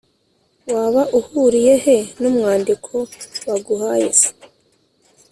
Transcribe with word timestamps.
waba 0.73 1.03
uhuriye 1.19 1.73
he 1.85 1.97
n’umwandiko 2.21 2.93
baguhaye 3.47 4.09
se 4.19 4.29